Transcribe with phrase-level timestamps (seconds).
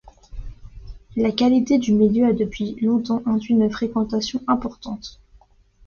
[1.15, 5.21] La qualité du milieu a depuis longtemps induit une fréquentation importante.